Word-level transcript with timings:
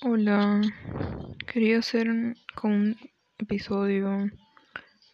Hola, 0.00 0.60
quería 1.52 1.80
hacer 1.80 2.08
un, 2.08 2.36
un 2.62 2.96
episodio 3.36 4.30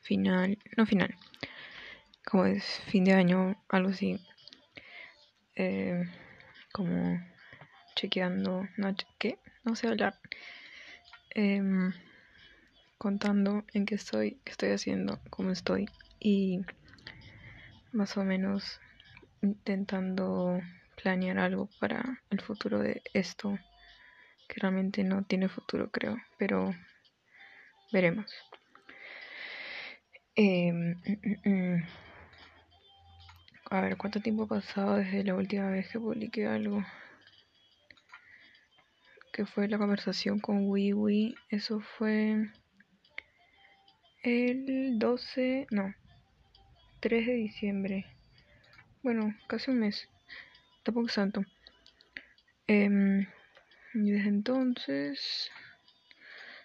final, 0.02 0.58
no 0.76 0.84
final, 0.84 1.14
como 2.22 2.44
es 2.44 2.62
fin 2.90 3.04
de 3.04 3.14
año, 3.14 3.56
algo 3.70 3.88
así, 3.88 4.20
eh, 5.56 6.04
como 6.70 7.18
chequeando, 7.96 8.68
no, 8.76 8.94
¿qué? 9.18 9.38
No 9.64 9.74
sé 9.74 9.88
hablar, 9.88 10.20
em, 11.30 11.94
contando 12.98 13.64
en 13.72 13.86
qué 13.86 13.94
estoy, 13.94 14.38
qué 14.44 14.52
estoy 14.52 14.72
haciendo, 14.72 15.18
cómo 15.30 15.50
estoy 15.50 15.88
y 16.20 16.60
más 17.90 18.18
o 18.18 18.24
menos 18.24 18.82
intentando 19.40 20.60
planear 20.94 21.38
algo 21.38 21.70
para 21.80 22.22
el 22.28 22.42
futuro 22.42 22.80
de 22.80 23.00
esto 23.14 23.58
realmente 24.56 25.04
no 25.04 25.24
tiene 25.24 25.48
futuro, 25.48 25.90
creo, 25.90 26.16
pero 26.38 26.74
veremos. 27.92 28.32
Mm. 30.36 31.82
a 33.70 33.80
ver, 33.80 33.96
¿cuánto 33.96 34.20
tiempo 34.20 34.44
ha 34.44 34.48
pasado 34.48 34.96
desde 34.96 35.22
la 35.22 35.34
última 35.34 35.70
vez 35.70 35.88
que 35.88 36.00
publiqué 36.00 36.46
algo? 36.46 36.84
Que 39.32 39.46
fue 39.46 39.68
la 39.68 39.78
conversación 39.78 40.40
con 40.40 40.68
WiiWi. 40.68 41.36
Eso 41.50 41.80
fue 41.80 42.50
el 44.22 44.98
12, 44.98 45.66
no, 45.70 45.94
3 47.00 47.26
de 47.26 47.34
diciembre. 47.34 48.06
Bueno, 49.02 49.34
casi 49.46 49.70
un 49.70 49.80
mes. 49.80 50.08
Tampoco 50.82 51.06
es 51.06 51.14
tanto. 51.14 51.44
Eh, 52.66 53.26
y 53.94 54.10
desde 54.10 54.28
entonces 54.28 55.50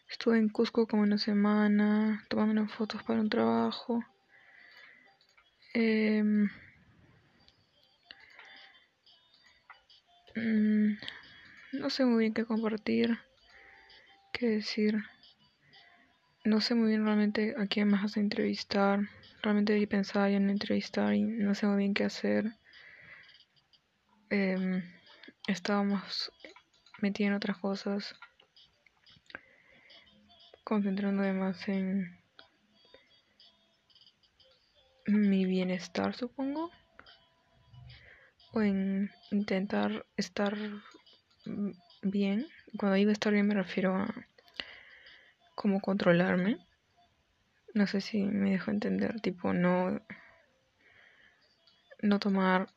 estuve 0.10 0.40
en 0.40 0.50
Cusco 0.50 0.88
como 0.88 1.04
una 1.04 1.20
semana, 1.20 2.26
tomando 2.28 2.54
unas 2.54 2.74
fotos 2.74 3.04
para 3.04 3.22
un 3.22 3.30
trabajo. 3.30 4.04
Em, 5.76 6.50
mm, 10.36 10.98
no 11.74 11.90
sé 11.92 12.06
muy 12.06 12.20
bien 12.20 12.34
qué 12.34 12.46
compartir, 12.46 13.20
qué 14.34 14.48
decir. 14.48 14.98
No 16.46 16.62
sé 16.62 16.74
muy 16.74 16.90
bien 16.90 17.06
realmente 17.06 17.54
a 17.58 17.68
quién 17.68 17.90
más 17.90 18.18
a 18.18 18.20
entrevistar. 18.20 19.02
Realmente 19.44 19.86
pensaba 19.86 20.32
en 20.32 20.50
entrevistar 20.50 21.14
y 21.14 21.22
no 21.22 21.54
sé 21.54 21.68
muy 21.68 21.78
bien 21.78 21.94
qué 21.94 22.06
hacer. 22.06 22.54
Eh, 24.32 24.84
estábamos 25.48 26.32
metí 27.02 27.24
en 27.24 27.34
otras 27.34 27.58
cosas, 27.58 28.16
concentrándome 30.64 31.34
más 31.34 31.68
en 31.68 32.20
mi 35.06 35.46
bienestar, 35.46 36.16
supongo, 36.16 36.72
o 38.54 38.62
en 38.62 39.12
intentar 39.32 40.06
estar 40.18 40.56
bien. 42.02 42.48
Cuando 42.78 42.96
digo 42.96 43.12
estar 43.12 43.34
bien 43.34 43.48
me 43.48 43.56
refiero 43.56 43.96
a 43.96 44.14
cómo 45.56 45.82
controlarme. 45.82 46.58
No 47.74 47.88
sé 47.88 48.02
si 48.02 48.24
me 48.24 48.52
dejo 48.52 48.72
entender, 48.72 49.22
tipo 49.22 49.54
no 49.54 50.02
no 52.02 52.20
tomar 52.20 52.70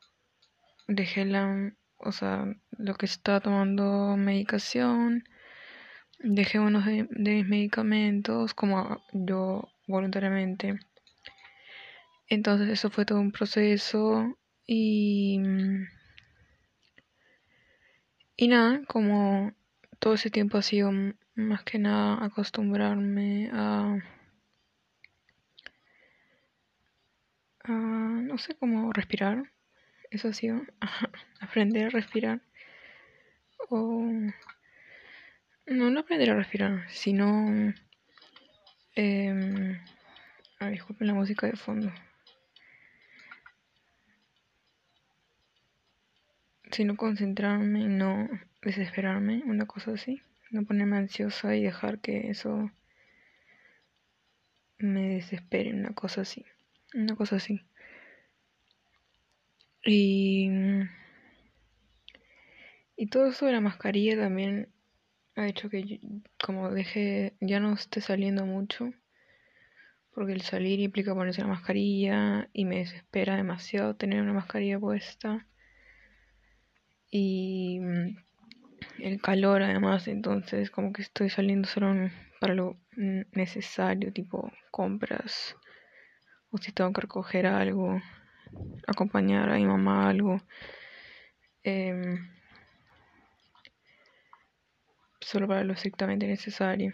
dejé 0.87 1.25
la 1.25 1.73
o 2.05 2.11
sea, 2.11 2.45
lo 2.77 2.95
que 2.95 3.05
está 3.05 3.39
tomando 3.39 4.17
medicación, 4.17 5.23
dejé 6.19 6.59
unos 6.59 6.85
de, 6.85 7.07
mis 7.11 7.47
medicamentos 7.47 8.53
como 8.53 9.01
yo 9.13 9.69
voluntariamente. 9.87 10.79
Entonces 12.27 12.69
eso 12.69 12.89
fue 12.89 13.05
todo 13.05 13.19
un 13.19 13.31
proceso 13.31 14.37
y... 14.65 15.39
Y 18.35 18.47
nada, 18.47 18.81
como 18.87 19.53
todo 19.99 20.15
ese 20.15 20.31
tiempo 20.31 20.57
ha 20.57 20.63
sido 20.63 20.91
más 21.35 21.63
que 21.63 21.79
nada 21.79 22.25
acostumbrarme 22.25 23.49
a... 23.53 23.97
a 27.65 27.71
no 27.71 28.37
sé 28.37 28.55
cómo 28.55 28.91
respirar 28.91 29.52
eso 30.13 30.27
ha 30.29 30.33
sido 30.33 30.61
aprender 31.39 31.87
a 31.87 31.89
respirar. 31.89 32.41
O 33.69 34.01
no, 35.65 35.89
no 35.89 35.99
aprender 35.99 36.29
a 36.29 36.35
respirar, 36.35 36.89
sino... 36.89 37.73
Eh, 38.95 39.79
disculpen 40.69 41.07
la 41.07 41.13
música 41.13 41.47
de 41.47 41.55
fondo. 41.55 41.91
Sino 46.71 46.95
concentrarme 46.95 47.87
no 47.87 48.27
desesperarme, 48.61 49.43
una 49.45 49.65
cosa 49.65 49.91
así. 49.91 50.21
No 50.51 50.65
ponerme 50.65 50.97
ansiosa 50.97 51.55
y 51.55 51.63
dejar 51.63 51.99
que 51.99 52.29
eso 52.29 52.71
me 54.77 55.15
desespere, 55.15 55.73
una 55.73 55.93
cosa 55.93 56.21
así. 56.21 56.45
Una 56.93 57.15
cosa 57.15 57.37
así. 57.37 57.61
Y, 59.85 60.49
y 62.95 63.07
todo 63.07 63.27
eso 63.27 63.45
de 63.45 63.51
la 63.51 63.61
mascarilla 63.61 64.17
también 64.17 64.69
ha 65.35 65.47
hecho 65.47 65.69
que 65.69 65.99
como 66.43 66.71
deje, 66.71 67.33
ya 67.41 67.59
no 67.59 67.73
esté 67.73 68.01
saliendo 68.01 68.45
mucho, 68.45 68.91
porque 70.13 70.33
el 70.33 70.41
salir 70.41 70.79
implica 70.79 71.15
ponerse 71.15 71.41
la 71.41 71.47
mascarilla 71.47 72.49
y 72.53 72.65
me 72.65 72.77
desespera 72.77 73.35
demasiado 73.35 73.95
tener 73.95 74.21
una 74.21 74.33
mascarilla 74.33 74.79
puesta. 74.79 75.47
Y 77.09 77.79
el 78.99 79.21
calor 79.21 79.63
además, 79.63 80.07
entonces 80.07 80.71
como 80.71 80.93
que 80.93 81.01
estoy 81.01 81.29
saliendo 81.29 81.67
solo 81.67 82.09
para 82.39 82.53
lo 82.53 82.77
necesario, 82.95 84.13
tipo 84.13 84.51
compras, 84.71 85.55
o 86.51 86.57
si 86.57 86.71
tengo 86.71 86.93
que 86.93 87.01
recoger 87.01 87.47
algo 87.47 88.01
acompañar 88.87 89.49
a 89.49 89.55
mi 89.55 89.65
mamá 89.65 90.09
algo. 90.09 90.41
Em, 91.63 92.29
solo 95.21 95.47
para 95.47 95.63
lo 95.63 95.73
estrictamente 95.73 96.27
necesario. 96.27 96.93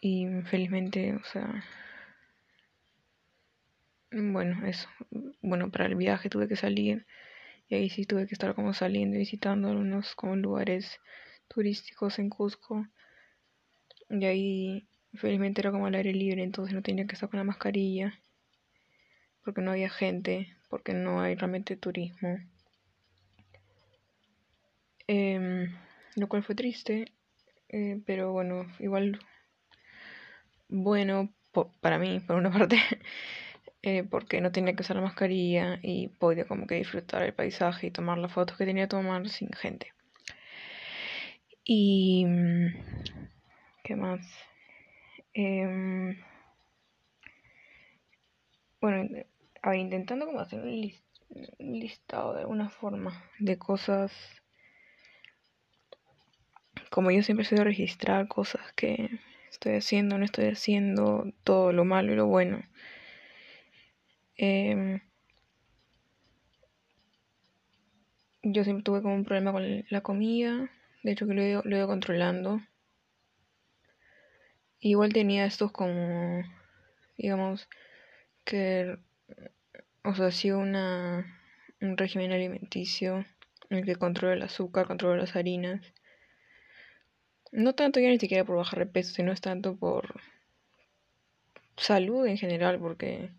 Y 0.00 0.26
felizmente, 0.44 1.14
o 1.14 1.24
sea, 1.24 1.62
bueno, 4.10 4.66
eso. 4.66 4.88
Bueno, 5.42 5.70
para 5.70 5.86
el 5.86 5.94
viaje 5.94 6.30
tuve 6.30 6.48
que 6.48 6.56
salir 6.56 7.06
y 7.68 7.76
ahí 7.76 7.90
sí 7.90 8.04
tuve 8.06 8.26
que 8.26 8.34
estar 8.34 8.54
como 8.54 8.74
saliendo 8.74 9.16
y 9.16 9.20
visitando 9.20 9.68
algunos 9.68 10.14
como 10.16 10.36
lugares 10.36 10.98
turísticos 11.48 12.18
en 12.18 12.30
Cusco. 12.30 12.86
Y 14.08 14.24
ahí 14.24 14.88
felizmente 15.14 15.60
era 15.60 15.70
como 15.70 15.86
al 15.86 15.94
aire 15.94 16.12
libre, 16.12 16.42
entonces 16.42 16.74
no 16.74 16.82
tenía 16.82 17.06
que 17.06 17.14
estar 17.14 17.28
con 17.28 17.38
la 17.38 17.44
mascarilla 17.44 18.14
porque 19.44 19.60
no 19.60 19.72
había 19.72 19.90
gente, 19.90 20.54
porque 20.68 20.94
no 20.94 21.20
hay 21.20 21.34
realmente 21.34 21.76
turismo. 21.76 22.38
Em, 25.06 25.74
lo 26.16 26.28
cual 26.28 26.42
fue 26.42 26.54
triste, 26.54 27.12
eh, 27.68 28.00
pero 28.06 28.32
bueno, 28.32 28.66
igual 28.78 29.18
bueno 30.68 31.32
para 31.80 31.98
mí, 31.98 32.20
por 32.20 32.36
una 32.36 32.50
parte, 32.58 32.78
eh, 33.82 34.04
porque 34.04 34.40
no 34.40 34.52
tenía 34.52 34.74
que 34.74 34.82
usar 34.82 34.96
la 34.96 35.02
mascarilla 35.02 35.78
y 35.82 36.08
podía 36.08 36.44
como 36.46 36.66
que 36.66 36.76
disfrutar 36.76 37.22
el 37.22 37.34
paisaje 37.34 37.88
y 37.88 37.90
tomar 37.90 38.18
las 38.18 38.32
fotos 38.32 38.56
que 38.56 38.66
tenía 38.66 38.84
que 38.84 38.90
tomar 38.90 39.28
sin 39.28 39.50
gente. 39.52 39.92
Y... 41.64 42.26
¿Qué 43.82 43.96
más? 43.96 44.20
Eh, 45.34 46.16
bueno, 48.80 49.08
a 49.62 49.76
intentando 49.76 50.26
como 50.26 50.40
hacer 50.40 50.60
un, 50.60 50.92
listado 51.58 52.34
de 52.34 52.40
alguna 52.40 52.70
forma 52.70 53.24
de 53.38 53.56
cosas 53.56 54.12
como 56.90 57.12
yo 57.12 57.22
siempre 57.22 57.44
soy 57.44 57.58
de 57.58 57.64
registrar 57.64 58.26
cosas 58.26 58.72
que 58.72 59.20
estoy 59.48 59.76
haciendo, 59.76 60.18
no 60.18 60.24
estoy 60.24 60.46
haciendo, 60.46 61.32
todo 61.44 61.72
lo 61.72 61.84
malo 61.84 62.12
y 62.12 62.16
lo 62.16 62.26
bueno. 62.26 62.62
Em, 64.36 65.00
yo 68.42 68.64
siempre 68.64 68.82
tuve 68.82 69.02
como 69.02 69.14
un 69.14 69.24
problema 69.24 69.52
con 69.52 69.84
la 69.88 70.00
comida, 70.00 70.70
de 71.02 71.12
hecho 71.12 71.26
que 71.26 71.34
lo 71.34 71.42
he, 71.42 71.52
lo 71.62 71.76
he 71.76 71.78
ido 71.78 71.86
controlando. 71.86 72.60
Igual 74.80 75.12
tenía 75.12 75.44
estos 75.44 75.70
como, 75.72 76.42
digamos, 77.18 77.68
que 78.44 78.98
o 80.02 80.14
sea, 80.14 80.30
sigo 80.30 80.58
una, 80.58 81.38
un 81.80 81.96
régimen 81.96 82.32
alimenticio 82.32 83.24
en 83.68 83.78
el 83.78 83.84
que 83.84 83.96
controlo 83.96 84.34
el 84.34 84.42
azúcar, 84.42 84.86
controlo 84.86 85.16
las 85.16 85.36
harinas, 85.36 85.92
no 87.52 87.74
tanto 87.74 88.00
ya 88.00 88.08
ni 88.08 88.18
siquiera 88.18 88.44
por 88.44 88.56
bajar 88.56 88.78
de 88.78 88.86
peso, 88.86 89.12
sino 89.12 89.32
es 89.32 89.40
tanto 89.40 89.76
por 89.76 90.20
salud 91.76 92.26
en 92.26 92.38
general, 92.38 92.78
porque 92.78 93.30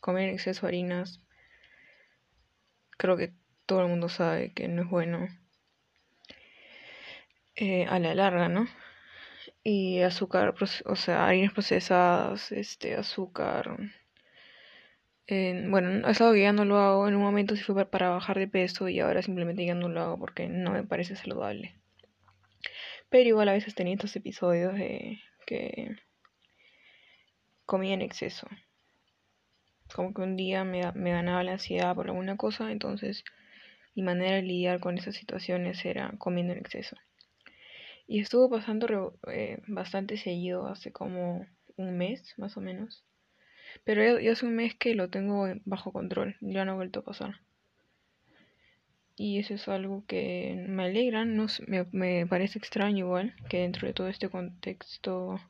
comer 0.00 0.28
en 0.28 0.34
exceso 0.34 0.62
de 0.62 0.68
harinas 0.68 1.20
creo 2.96 3.16
que 3.16 3.32
todo 3.66 3.80
el 3.82 3.88
mundo 3.88 4.08
sabe 4.08 4.52
que 4.52 4.68
no 4.68 4.82
es 4.82 4.88
bueno 4.88 5.28
eh, 7.56 7.86
a 7.86 7.98
la 7.98 8.14
larga, 8.14 8.48
¿no? 8.48 8.66
Y 9.62 10.00
azúcar, 10.02 10.54
o 10.84 10.96
sea, 10.96 11.26
harinas 11.26 11.52
procesadas, 11.52 12.52
este, 12.52 12.96
azúcar. 12.96 13.78
Bueno, 15.28 16.08
es 16.08 16.20
algo 16.20 16.34
que 16.34 16.42
ya 16.42 16.52
no 16.52 16.64
lo 16.64 16.78
hago. 16.78 17.08
En 17.08 17.14
un 17.14 17.22
momento 17.22 17.56
sí 17.56 17.62
fue 17.62 17.86
para 17.86 18.10
bajar 18.10 18.38
de 18.38 18.48
peso 18.48 18.88
y 18.88 19.00
ahora 19.00 19.22
simplemente 19.22 19.64
ya 19.64 19.74
no 19.74 19.88
lo 19.88 20.00
hago 20.00 20.18
porque 20.18 20.48
no 20.48 20.72
me 20.72 20.84
parece 20.84 21.16
saludable. 21.16 21.74
Pero 23.08 23.28
igual 23.28 23.48
a 23.48 23.52
veces 23.52 23.74
tenía 23.74 23.94
estos 23.94 24.16
episodios 24.16 24.74
de 24.74 25.20
que 25.46 25.96
comía 27.64 27.94
en 27.94 28.02
exceso. 28.02 28.48
Como 29.94 30.12
que 30.12 30.22
un 30.22 30.36
día 30.36 30.64
me, 30.64 30.90
me 30.92 31.12
ganaba 31.12 31.44
la 31.44 31.52
ansiedad 31.52 31.94
por 31.94 32.08
alguna 32.08 32.36
cosa, 32.36 32.72
entonces 32.72 33.24
mi 33.94 34.02
manera 34.02 34.36
de 34.36 34.42
lidiar 34.42 34.80
con 34.80 34.98
esas 34.98 35.14
situaciones 35.14 35.84
era 35.84 36.12
comiendo 36.18 36.52
en 36.52 36.58
exceso. 36.58 36.96
Y 38.06 38.20
estuvo 38.20 38.50
pasando 38.50 39.18
eh, 39.28 39.62
bastante 39.66 40.16
seguido 40.16 40.66
hace 40.66 40.92
como 40.92 41.46
un 41.76 41.96
mes, 41.96 42.34
más 42.36 42.56
o 42.56 42.60
menos. 42.60 43.04
Pero 43.82 44.20
ya, 44.20 44.32
hace 44.32 44.46
un 44.46 44.54
mes 44.54 44.74
que 44.74 44.94
lo 44.94 45.10
tengo 45.10 45.46
bajo 45.64 45.92
control, 45.92 46.36
ya 46.40 46.64
no 46.64 46.72
ha 46.72 46.76
vuelto 46.76 47.00
a 47.00 47.04
pasar. 47.04 47.40
Y 49.16 49.38
eso 49.38 49.54
es 49.54 49.68
algo 49.68 50.04
que 50.06 50.64
me 50.68 50.84
alegra, 50.84 51.24
no, 51.24 51.46
me, 51.66 51.86
me 51.92 52.26
parece 52.26 52.58
extraño 52.58 53.06
igual, 53.06 53.34
que 53.48 53.58
dentro 53.58 53.86
de 53.86 53.94
todo 53.94 54.08
este 54.08 54.28
contexto 54.28 55.40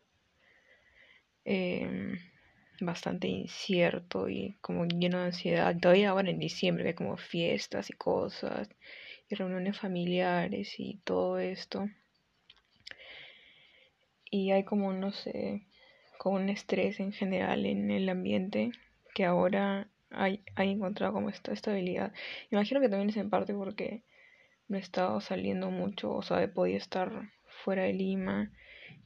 eh, 1.44 2.18
bastante 2.80 3.28
incierto 3.28 4.28
y 4.28 4.56
como 4.60 4.84
lleno 4.86 5.18
de 5.20 5.26
ansiedad, 5.26 5.76
todavía 5.78 6.10
ahora 6.10 6.30
en 6.30 6.38
diciembre, 6.38 6.88
hay 6.88 6.94
como 6.94 7.16
fiestas 7.16 7.90
y 7.90 7.94
cosas, 7.94 8.68
y 9.30 9.34
reuniones 9.34 9.78
familiares 9.78 10.74
y 10.78 11.00
todo 11.04 11.38
esto 11.38 11.88
y 14.34 14.50
hay 14.50 14.64
como, 14.64 14.92
no 14.92 15.12
sé, 15.12 15.62
como 16.18 16.36
un 16.36 16.48
estrés 16.48 17.00
en 17.00 17.12
general 17.12 17.66
en 17.66 17.90
el 17.90 18.08
ambiente 18.08 18.72
que 19.14 19.24
ahora 19.24 19.88
hay, 20.10 20.42
hay 20.54 20.70
encontrado 20.70 21.12
como 21.12 21.28
esta 21.28 21.52
estabilidad. 21.52 22.12
Imagino 22.50 22.80
que 22.80 22.88
también 22.88 23.10
es 23.10 23.16
en 23.16 23.30
parte 23.30 23.54
porque 23.54 24.02
no 24.68 24.76
he 24.76 24.80
estado 24.80 25.20
saliendo 25.20 25.70
mucho, 25.70 26.12
o 26.12 26.22
sea, 26.22 26.52
podido 26.52 26.78
estar 26.78 27.30
fuera 27.64 27.84
de 27.84 27.92
Lima 27.92 28.50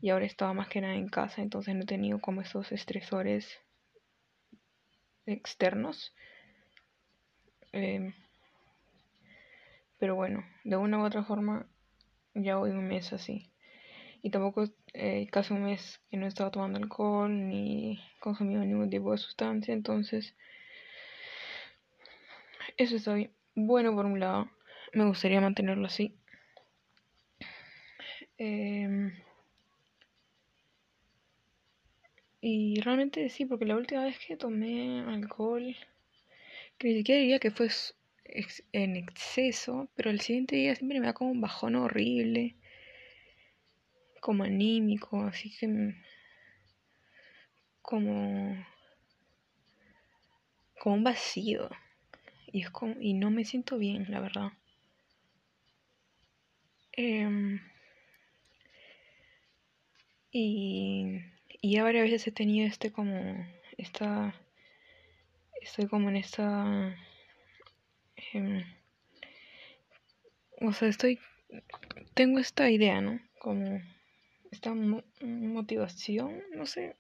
y 0.01 0.11
ahora 0.11 0.25
he 0.25 0.29
estado 0.29 0.55
más 0.55 0.69
que 0.69 0.81
nada 0.81 0.95
en 0.95 1.09
casa, 1.09 1.43
entonces 1.43 1.75
no 1.75 1.83
he 1.83 1.87
tenido 1.87 2.21
como 2.21 2.41
esos 2.41 2.71
estresores 2.73 3.61
externos. 5.27 6.15
Em, 7.73 8.15
pero 9.99 10.15
bueno, 10.15 10.45
de 10.65 10.77
una 10.77 10.99
u 10.99 11.05
otra 11.05 11.25
forma 11.25 11.67
ya 12.35 12.57
voy 12.57 12.71
un 12.71 12.87
mes 12.87 13.13
así 13.13 13.51
y 14.23 14.31
tampoco 14.31 14.65
eh, 14.95 15.27
casi 15.31 15.55
un 15.55 15.65
mes 15.65 16.01
que 16.11 16.17
no 16.17 16.27
he 16.27 16.29
estado 16.29 16.51
tomando 16.51 16.79
alcohol 16.79 17.31
ni 17.49 18.01
consumido 18.21 18.65
ningún 18.65 18.91
tipo 18.91 19.13
de 19.13 19.19
sustancia, 19.19 19.75
entonces 19.75 20.35
eso 22.77 22.97
está 22.97 23.15
bien. 23.15 23.33
Bueno, 23.55 23.95
por 23.95 24.07
un 24.07 24.21
lado, 24.21 24.51
me 24.93 25.05
gustaría 25.05 25.41
mantenerlo 25.41 25.87
así. 25.87 26.15
Em, 28.39 29.13
y 32.41 32.81
realmente 32.81 33.29
sí, 33.29 33.45
porque 33.45 33.65
la 33.65 33.77
última 33.77 34.05
vez 34.05 34.19
que 34.19 34.37
tomé 34.37 35.01
alcohol, 35.01 35.77
que 36.79 36.89
ni 36.89 36.99
siquiera 36.99 37.21
diría 37.21 37.39
que 37.39 37.51
fue 37.51 37.69
en 38.73 38.97
exceso, 38.97 39.89
pero 39.97 40.11
el 40.11 40.21
siguiente 40.21 40.57
día 40.57 40.75
siempre 40.77 41.01
me 41.01 41.07
da 41.07 41.13
como 41.15 41.31
un 41.31 41.41
bajón 41.41 41.75
horrible 41.77 42.57
como 44.21 44.45
anímico, 44.45 45.23
así 45.25 45.51
que 45.57 45.95
como 47.83 48.57
como 50.79 50.95
un 50.97 51.05
vacío 51.05 51.69
y 52.53 52.63
es 52.63 52.71
como 52.71 52.95
y 53.01 53.15
no 53.15 53.31
me 53.31 53.45
siento 53.45 53.79
bien, 53.79 54.07
la 54.09 54.21
verdad. 54.21 54.53
Em, 56.93 57.61
y, 60.33 61.21
y 61.61 61.77
ahora 61.77 62.01
a 62.01 62.03
veces 62.03 62.27
he 62.27 62.33
tenido 62.33 62.67
este 62.67 62.91
como 62.93 63.47
esta 63.77 64.35
estoy 65.63 65.87
como 65.87 66.09
en 66.09 66.17
esta 66.17 66.97
em, 68.33 68.65
o 70.61 70.73
sea 70.73 70.89
estoy 70.89 71.19
tengo 72.15 72.39
esta 72.39 72.71
idea 72.71 73.01
no 73.01 73.21
como 73.39 73.81
esta 74.51 74.75
motivación, 74.75 76.43
no 76.55 76.67
sé, 76.67 76.97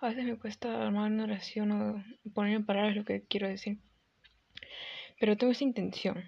a 0.00 0.08
veces 0.08 0.24
me 0.24 0.38
cuesta 0.38 0.86
armar 0.86 1.10
una 1.10 1.24
oración 1.24 1.72
o 1.72 2.04
poner 2.32 2.54
en 2.54 2.66
palabras 2.66 2.94
lo 2.94 3.04
que 3.04 3.22
quiero 3.22 3.48
decir. 3.48 3.78
Pero 5.18 5.36
tengo 5.36 5.52
esa 5.52 5.64
intención 5.64 6.24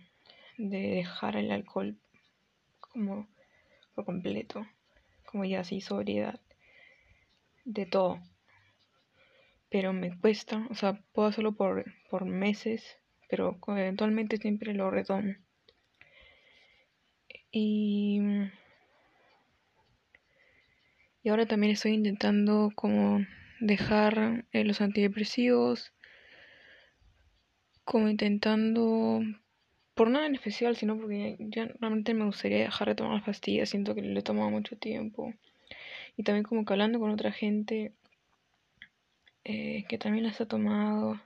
de 0.58 0.78
dejar 0.78 1.36
el 1.36 1.52
alcohol 1.52 1.96
como 2.80 3.28
por 3.94 4.04
completo, 4.04 4.66
como 5.24 5.44
ya 5.44 5.60
así 5.60 5.80
sobriedad 5.80 6.40
de 7.64 7.86
todo. 7.86 8.20
Pero 9.68 9.92
me 9.92 10.18
cuesta, 10.18 10.66
o 10.70 10.74
sea, 10.74 11.00
puedo 11.12 11.28
hacerlo 11.28 11.52
por, 11.52 11.84
por 12.10 12.24
meses, 12.24 12.98
pero 13.28 13.56
eventualmente 13.68 14.38
siempre 14.38 14.74
lo 14.74 14.90
retomo. 14.90 15.34
Y 17.52 18.20
y 21.22 21.28
ahora 21.28 21.46
también 21.46 21.72
estoy 21.72 21.93
intentando 21.93 22.70
como 22.75 23.25
dejar 23.61 24.46
eh, 24.52 24.64
los 24.64 24.81
antidepresivos, 24.81 25.93
como 27.84 28.08
intentando, 28.08 29.20
por 29.94 30.08
nada 30.08 30.26
en 30.26 30.34
especial, 30.34 30.76
sino 30.76 30.96
porque 30.99 31.37
ya, 31.40 31.67
realmente 31.81 32.14
me 32.14 32.25
gustaría 32.25 32.58
dejar 32.61 32.88
de 32.88 32.94
tomar 32.94 33.14
las 33.14 33.25
pastillas, 33.25 33.68
siento 33.68 33.94
que 33.94 34.02
le 34.02 34.18
he 34.18 34.23
tomado 34.23 34.50
mucho 34.50 34.76
tiempo. 34.76 35.35
Y 36.16 36.23
también 36.23 36.44
como 36.44 36.64
que 36.64 36.73
hablando 36.73 36.99
con 37.00 37.11
otra 37.11 37.33
gente 37.33 37.94
eh, 39.44 39.85
que 39.88 39.99
también 39.99 40.25
las 40.25 40.40
ha 40.40 40.47
tomado, 40.47 41.21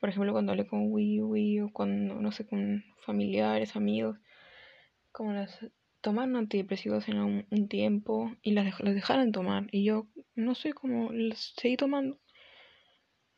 por 0.00 0.08
ejemplo 0.08 0.32
cuando 0.32 0.52
hablé 0.52 0.66
con 0.66 0.92
Wii 0.92 1.22
Wii 1.22 1.60
o 1.60 1.72
cuando, 1.72 2.14
no 2.14 2.32
sé, 2.32 2.46
con 2.46 2.84
familiares, 3.00 3.76
amigos, 3.76 4.18
como 5.12 5.32
las 5.32 5.58
tomaron 6.02 6.36
antidepresivos 6.36 7.08
en 7.08 7.46
un, 7.50 7.68
tiempo 7.68 8.32
y 8.42 8.52
las, 8.52 8.78
las 8.80 8.94
dejaron 8.94 9.32
tomar. 9.32 9.68
Y 9.70 9.84
yo 9.84 10.08
no 10.34 10.54
sé 10.54 10.74
cómo 10.74 11.12
las 11.12 11.54
seguí 11.56 11.76
tomando. 11.76 12.18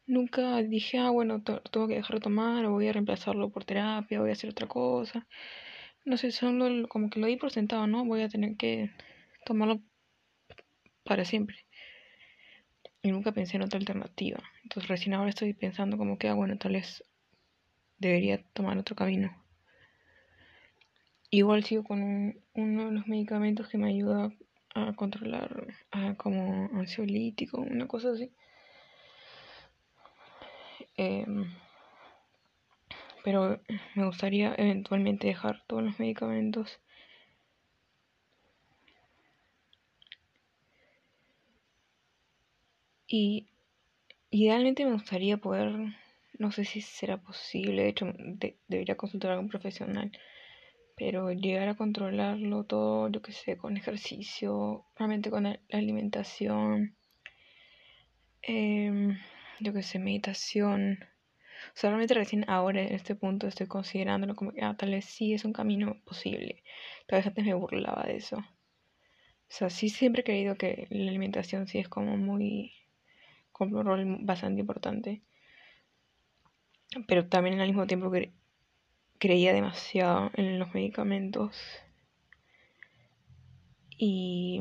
Nunca 0.07 0.63
dije, 0.63 0.99
ah, 0.99 1.11
bueno, 1.11 1.43
tengo 1.43 1.89
que 1.89 1.95
dejar 1.95 2.17
de 2.17 2.21
tomar 2.23 2.65
o 2.67 2.73
voy 2.73 2.89
a 2.89 2.93
reemplazarlo 2.93 3.51
por 3.51 3.65
terapia, 3.65 4.21
voy 4.21 4.31
a 4.31 4.33
hacer 4.33 4.51
otra 4.51 4.67
cosa. 4.67 5.27
No 6.05 6.17
sé, 6.17 6.33
solo 6.33 6.89
como 6.89 7.11
que 7.11 7.21
lo 7.21 7.27
di 7.27 7.37
por 7.37 7.51
sentado, 7.53 7.87
¿no? 7.87 8.05
Voy 8.05 8.23
a 8.23 8.29
tener 8.29 8.57
que 8.57 8.91
tomarlo 9.47 9.81
para 11.05 11.25
siempre. 11.25 11.57
Y 13.03 13.11
nunca 13.13 13.33
pensé 13.33 13.57
en 13.57 13.63
otra 13.63 13.79
alternativa. 13.79 14.43
Entonces 14.63 14.89
recién 14.89 15.15
ahora 15.15 15.31
estoy 15.31 15.53
pensando 15.55 15.99
como 15.99 16.19
que, 16.19 16.29
ah, 16.29 16.35
bueno, 16.35 16.59
tal 16.59 16.73
vez 16.73 17.05
debería 17.99 18.43
tomar 18.55 18.79
otro 18.79 18.97
camino. 18.97 19.44
Igual 21.35 21.65
sigo 21.65 21.83
con 21.83 22.01
uno 22.55 22.85
de 22.87 22.93
los 22.93 23.09
medicamentos 23.09 23.69
que 23.69 23.77
me 23.77 23.89
ayuda 23.89 24.31
a 24.73 24.93
controlar 24.95 25.67
como 26.17 26.71
ansiolítico, 26.79 27.61
una 27.61 27.89
cosa 27.89 28.13
así. 28.13 28.31
Em, 30.97 31.53
pero 33.25 33.61
me 33.97 34.07
gustaría 34.07 34.55
eventualmente 34.57 35.27
dejar 35.27 35.65
todos 35.67 35.83
los 35.83 35.99
medicamentos. 35.99 36.79
Y 43.09 43.49
idealmente 44.31 44.85
me 44.85 44.93
gustaría 44.93 45.39
poder, 45.39 45.73
no 46.39 46.53
sé 46.53 46.65
si 46.65 46.81
será 46.81 47.17
posible, 47.17 47.83
de 47.83 47.89
hecho 47.89 48.07
debería 48.69 48.97
consultar 48.97 49.33
a 49.33 49.41
un 49.41 49.49
profesional 49.49 50.13
pero 50.97 51.33
llegar 51.33 51.69
a 51.69 51.77
controlarlo 51.77 52.65
todo, 52.65 53.09
yo 53.09 53.23
que 53.23 53.33
sé, 53.33 53.57
con 53.57 53.77
ejercicio, 53.77 54.87
realmente 54.97 55.31
con 55.31 55.45
la 55.45 55.61
alimentación, 55.73 56.97
eh, 58.43 59.17
yo 59.61 59.73
que 59.73 59.83
sé, 59.83 59.99
meditación. 59.99 60.99
O 61.69 61.77
sea, 61.77 61.91
realmente 61.91 62.15
recién 62.15 62.45
ahora 62.49 62.83
en 62.83 62.95
este 62.95 63.15
punto 63.15 63.47
estoy 63.47 63.67
considerándolo 63.67 64.37
como 64.37 64.53
que 64.53 64.63
ah, 64.63 64.77
tal 64.77 64.91
vez 64.91 65.05
sí 65.07 65.33
es 65.35 65.45
un 65.45 65.53
camino 65.53 65.97
posible. 66.05 66.63
Tal 67.07 67.19
vez 67.19 67.27
antes 67.27 67.45
me 67.45 67.55
burlaba 67.55 68.05
de 68.05 68.17
eso. 68.17 68.37
sea, 69.49 69.71
sí 69.71 69.89
siempre 69.89 70.21
he 70.23 70.25
creído 70.25 70.57
que 70.57 70.87
la 70.91 71.11
alimentación 71.11 71.67
sí 71.67 71.79
es 71.79 71.89
como 71.89 72.17
muy, 72.17 72.73
como 73.53 73.79
un 73.79 73.87
rol 73.87 74.19
bastante 74.23 74.61
importante. 74.61 75.23
Pero 77.09 77.29
también 77.29 77.61
al 77.61 77.69
mismo 77.69 77.87
tiempo 77.87 78.11
que 78.11 78.33
creía 79.25 79.55
demasiado 79.55 80.31
en 80.35 80.59
los 80.59 80.75
medicamentos. 80.75 81.57
Y, 83.97 84.61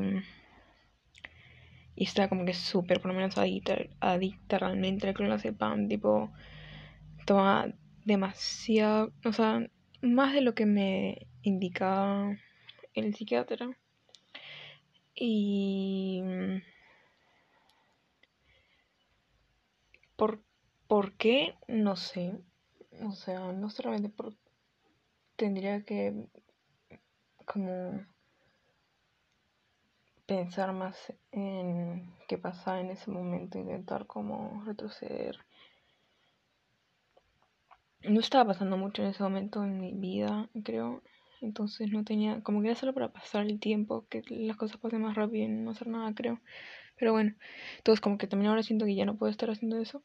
estaba 1.96 2.30
como 2.30 2.46
que 2.46 2.54
súper, 2.54 2.98
por 2.98 3.10
lo 3.10 3.16
menos 3.18 3.36
adicta, 3.36 3.76
adicta 4.00 4.58
realmente 4.58 5.06
al 5.06 5.12
clonazepam. 5.12 5.86
Tipo, 5.86 6.32
tomaba 7.26 7.74
demasiado, 8.06 9.12
o 9.26 9.32
sea, 9.34 9.68
más 10.00 10.32
de 10.32 10.40
lo 10.40 10.54
que 10.54 10.64
me 10.64 11.26
indicaba 11.42 12.34
el 12.94 13.14
psiquiatra. 13.14 13.76
Y... 15.14 16.22
¿Por, 20.16 20.42
¿Por 20.86 21.12
qué? 21.18 21.54
No 21.68 21.96
sé. 21.96 22.32
O 23.02 23.12
sea, 23.12 23.52
no 23.52 23.68
solamente 23.68 24.08
por... 24.08 24.34
Tendría 25.36 25.82
que 25.84 26.28
como 27.44 28.04
pensar 30.26 30.72
más 30.72 31.12
en 31.32 32.12
qué 32.28 32.38
pasaba 32.38 32.80
en 32.80 32.90
ese 32.90 33.10
momento, 33.10 33.58
intentar 33.58 34.06
como 34.06 34.62
retroceder. 34.64 35.38
No 38.02 38.20
estaba 38.20 38.44
pasando 38.46 38.76
mucho 38.76 39.02
en 39.02 39.08
ese 39.08 39.22
momento 39.22 39.64
en 39.64 39.80
mi 39.80 39.92
vida, 39.92 40.48
creo. 40.62 41.02
Entonces 41.40 41.90
no 41.90 42.04
tenía, 42.04 42.42
como 42.42 42.60
que 42.62 42.68
era 42.68 42.76
solo 42.76 42.94
para 42.94 43.12
pasar 43.12 43.46
el 43.46 43.58
tiempo, 43.60 44.06
que 44.08 44.22
las 44.28 44.56
cosas 44.56 44.78
pasen 44.78 45.02
más 45.02 45.14
rápido 45.14 45.44
y 45.44 45.48
no 45.48 45.70
hacer 45.72 45.88
nada, 45.88 46.14
creo. 46.14 46.40
Pero 46.98 47.12
bueno, 47.12 47.34
entonces 47.78 48.00
como 48.00 48.18
que 48.18 48.26
también 48.26 48.50
ahora 48.50 48.62
siento 48.62 48.86
que 48.86 48.94
ya 48.94 49.06
no 49.06 49.16
puedo 49.16 49.30
estar 49.30 49.50
haciendo 49.50 49.78
eso. 49.78 50.02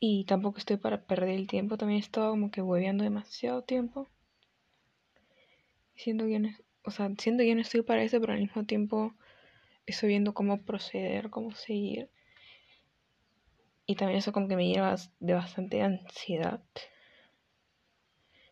Y 0.00 0.24
tampoco 0.24 0.58
estoy 0.58 0.76
para 0.76 1.02
perder 1.02 1.30
el 1.30 1.46
tiempo, 1.46 1.76
también 1.76 2.00
estaba 2.00 2.30
como 2.30 2.50
que 2.50 2.62
hueveando 2.62 3.04
demasiado 3.04 3.62
tiempo. 3.62 4.08
Siento 5.96 6.26
que 6.26 6.38
no, 6.38 6.50
o 6.84 6.90
sea, 6.90 7.08
no 7.08 7.60
estoy 7.60 7.82
para 7.82 8.02
eso, 8.02 8.20
pero 8.20 8.32
al 8.32 8.40
mismo 8.40 8.64
tiempo 8.64 9.14
estoy 9.86 10.10
viendo 10.10 10.34
cómo 10.34 10.62
proceder, 10.62 11.30
cómo 11.30 11.52
seguir. 11.54 12.08
Y 13.86 13.96
también 13.96 14.18
eso 14.18 14.32
como 14.32 14.48
que 14.48 14.56
me 14.56 14.68
lleva 14.68 14.94
de 15.18 15.34
bastante 15.34 15.82
ansiedad. 15.82 16.62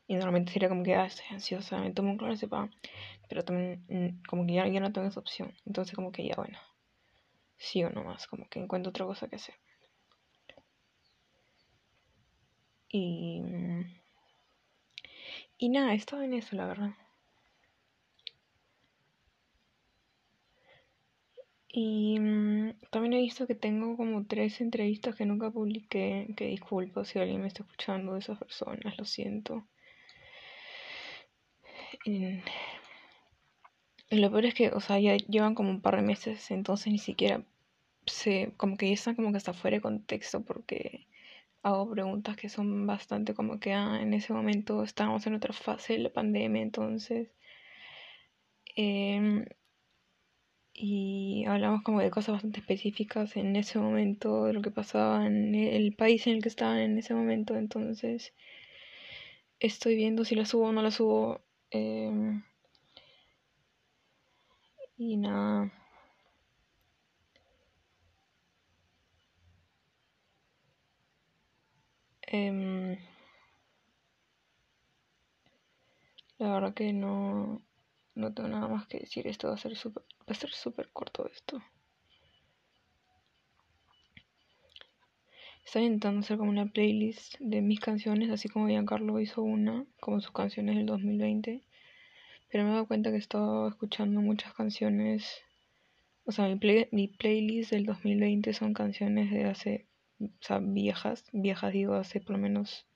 Y 0.09 0.15
normalmente 0.15 0.53
sería 0.53 0.69
como 0.69 0.83
que, 0.83 0.95
ah, 0.95 1.07
estoy 1.07 1.27
ansiosa, 1.31 1.79
me 1.79 1.93
tomo 1.93 2.11
un 2.11 2.17
clonazepam. 2.19 2.71
Pero 3.29 3.45
también 3.45 3.85
mm, 3.89 4.23
como 4.29 4.47
que 4.47 4.55
ya, 4.55 4.67
ya 4.67 4.81
no 4.81 4.93
tengo 4.93 5.09
esa 5.09 5.21
opción. 5.21 5.55
Entonces 5.67 5.95
como 5.95 6.11
que 6.13 6.27
ya, 6.27 6.35
bueno, 6.37 6.59
sigo 7.57 7.91
nomás, 7.91 8.27
como 8.27 8.49
que 8.49 8.61
encuentro 8.61 8.91
otra 8.91 9.07
cosa 9.07 9.29
que 9.29 9.37
hacer. 9.37 9.55
Y... 12.97 13.41
Mm, 13.43 13.85
y 15.59 15.69
nada, 15.69 15.93
estaba 15.95 16.25
en 16.25 16.33
eso, 16.35 16.57
la 16.57 16.67
verdad. 16.67 16.95
Y 21.69 22.19
mm, 22.19 22.73
también 22.91 23.13
he 23.13 23.21
visto 23.21 23.47
que 23.47 23.55
tengo 23.55 23.97
como 23.97 24.27
tres 24.27 24.61
entrevistas 24.61 25.15
que 25.15 25.27
nunca 25.27 25.51
publiqué, 25.53 26.27
que 26.37 26.47
disculpo 26.47 27.05
si 27.05 27.19
alguien 27.21 27.41
me 27.43 27.47
está 27.49 27.63
escuchando 27.63 28.15
de 28.15 28.19
esas 28.21 28.39
personas, 28.39 28.99
lo 28.99 29.05
siento. 29.05 29.65
Y 32.05 32.41
lo 34.11 34.31
peor 34.31 34.47
es 34.47 34.55
que, 34.55 34.69
o 34.71 34.81
sea, 34.81 34.99
ya 34.99 35.17
llevan 35.17 35.55
como 35.55 35.71
un 35.71 35.81
par 35.81 35.97
de 35.97 36.03
meses, 36.03 36.51
entonces 36.51 36.93
ni 36.93 36.99
siquiera 36.99 37.43
sé, 38.07 38.53
como 38.57 38.77
que 38.77 38.89
ya 38.89 38.95
están 38.95 39.17
como 39.17 39.31
que 39.33 39.39
hasta 39.39 39.53
fuera 39.55 39.77
de 39.79 39.83
contexto 39.83 40.43
porque 40.45 41.07
hago 41.67 41.91
preguntas 41.91 42.37
que 42.37 42.49
son 42.49 42.87
bastante 42.87 43.35
como 43.35 43.59
que, 43.61 43.73
ah, 43.75 43.99
en 44.03 44.15
ese 44.15 44.33
momento 44.33 44.83
estábamos 44.85 45.27
en 45.27 45.35
otra 45.35 45.53
fase 45.53 45.95
de 45.95 45.99
la 46.01 46.11
pandemia, 46.13 46.63
entonces... 46.63 47.29
Eh, 48.77 49.47
y 50.75 51.45
hablamos 51.47 51.83
como 51.83 52.01
de 52.01 52.11
cosas 52.11 52.35
bastante 52.35 52.61
específicas 52.61 53.37
en 53.37 53.57
ese 53.57 53.79
momento, 53.81 54.45
de 54.45 54.53
lo 54.53 54.63
que 54.63 54.71
pasaba 54.71 55.27
en 55.27 55.55
el 55.57 55.95
país 55.97 56.27
en 56.27 56.35
el 56.37 56.43
que 56.43 56.49
estaban 56.51 56.79
en 56.79 56.99
ese 56.99 57.15
momento, 57.15 57.57
entonces 57.57 58.33
estoy 59.61 59.97
viendo 59.97 60.25
si 60.25 60.35
la 60.35 60.47
subo 60.47 60.69
o 60.69 60.73
no 60.73 60.83
la 60.83 60.91
subo. 60.91 61.41
Em, 61.71 62.43
y 64.99 65.17
nada. 65.17 65.71
Em, 72.27 72.99
la 76.39 76.53
verdad 76.53 76.75
que 76.75 76.93
no, 76.93 77.63
no 78.15 78.35
tengo 78.35 78.49
nada 78.49 78.69
más 78.69 78.87
que 78.87 78.99
decir. 78.99 79.27
Esto 79.27 79.49
va 79.49 79.55
a 79.55 79.59
ser 79.59 79.77
súper 79.77 80.03
va 80.29 80.33
a 80.33 80.35
ser 80.35 80.51
corto 80.93 81.29
esto. 81.29 81.63
Estaba 85.65 85.85
intentando 85.85 86.21
hacer 86.21 86.39
como 86.39 86.51
una 86.51 86.67
playlist 86.67 87.35
de 87.41 87.61
mis 87.61 87.81
canciones, 87.81 88.31
así 88.31 88.49
como 88.49 88.69
Giancarlo 88.69 89.19
hizo 89.21 89.43
una, 89.43 89.85
como 90.01 90.21
sus 90.21 90.31
canciones 90.31 90.77
del 90.77 90.87
2020. 90.87 91.61
Pero 92.51 92.65
me 92.65 92.71
he 92.71 92.73
dado 92.73 92.87
cuenta 92.87 93.11
que 93.11 93.17
estaba 93.17 93.69
escuchando 93.69 94.21
muchas 94.21 94.55
canciones. 94.55 95.43
O 96.25 96.33
sea, 96.33 96.47
mi, 96.49 96.87
mi 96.93 97.09
playlist 97.09 97.73
del 97.73 97.85
2020 97.85 98.53
son 98.53 98.75
canciones 98.75 99.31
de 99.33 99.45
hace, 99.45 99.87
o 100.21 100.29
sea, 100.41 100.59
viejas, 100.59 101.25
viejas 101.33 101.73
digo, 101.73 101.95
hace 101.95 102.21
por 102.21 102.33
lo 102.33 102.39
menos 102.39 102.87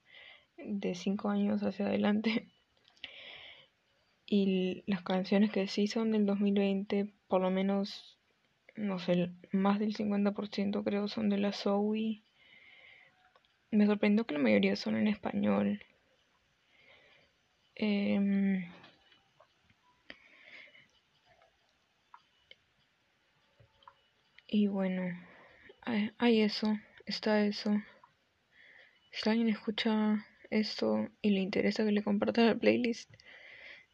de 0.57 0.95
5 0.95 1.29
años 1.31 1.63
hacia 1.63 1.87
adelante. 1.87 2.49
Y 4.33 4.85
las 4.87 5.03
canciones 5.03 5.51
que 5.51 5.67
sí 5.67 5.89
son 5.89 6.13
del 6.13 6.25
2020, 6.25 7.13
por 7.27 7.41
lo 7.41 7.51
menos, 7.51 8.17
no 8.77 9.01
sé, 9.01 9.33
más 9.51 9.81
del 9.81 9.97
50% 9.97 10.85
creo 10.85 11.09
son 11.09 11.31
de 11.31 11.39
la 11.39 11.53
Zoe. 11.53 12.23
Me 13.73 13.87
sorprendió 13.87 14.25
que 14.27 14.35
la 14.35 14.41
mayoría 14.41 14.77
son 14.77 14.95
en 14.95 15.09
español. 15.09 15.81
Em, 17.75 18.71
y 24.47 24.67
bueno, 24.67 25.03
hay 26.19 26.41
eso, 26.43 26.79
está 27.07 27.45
eso. 27.45 27.83
Si 29.13 29.29
alguien 29.29 29.49
escucha 29.49 30.27
esto 30.51 31.09
y 31.23 31.31
le 31.31 31.41
interesa 31.41 31.85
que 31.85 31.93
le 31.93 32.03
comparta 32.03 32.43
la 32.43 32.55
playlist, 32.55 33.13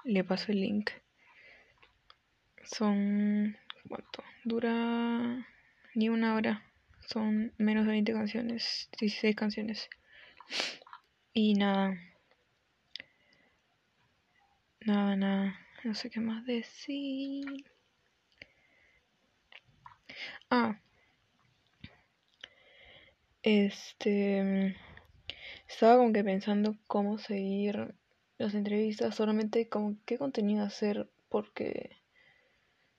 le 0.04 0.24
paso 0.24 0.52
el 0.52 0.60
link. 0.60 0.90
Son. 2.64 3.56
¿Cuánto? 3.88 4.22
Dura 4.44 5.46
ni 5.94 6.08
una 6.08 6.34
hora. 6.34 6.62
Son 7.06 7.52
menos 7.58 7.86
de 7.86 7.92
20 7.92 8.12
canciones, 8.12 8.88
16 8.98 9.36
canciones. 9.36 9.88
Y 11.32 11.54
nada. 11.54 11.96
Nada, 14.80 15.16
nada. 15.16 15.60
No 15.84 15.94
sé 15.94 16.10
qué 16.10 16.20
más 16.20 16.44
decir. 16.46 17.64
Ah. 20.50 20.80
Este. 23.46 24.74
Estaba 25.68 25.98
como 25.98 26.12
que 26.12 26.24
pensando 26.24 26.76
cómo 26.88 27.16
seguir 27.18 27.94
las 28.38 28.54
entrevistas, 28.54 29.14
solamente 29.14 29.68
como 29.68 29.96
qué 30.04 30.18
contenido 30.18 30.64
hacer, 30.64 31.08
porque 31.28 31.90